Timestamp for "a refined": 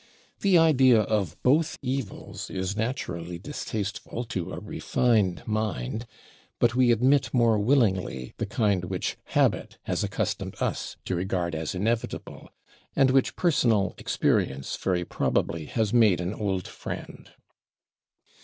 4.51-5.43